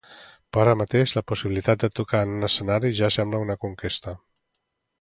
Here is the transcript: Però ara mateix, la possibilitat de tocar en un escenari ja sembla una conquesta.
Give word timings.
Però 0.55 0.61
ara 0.61 0.73
mateix, 0.79 1.13
la 1.17 1.23
possibilitat 1.31 1.83
de 1.85 1.91
tocar 1.99 2.23
en 2.29 2.33
un 2.39 2.49
escenari 2.49 2.91
ja 3.01 3.13
sembla 3.19 3.43
una 3.47 3.59
conquesta. 3.67 4.19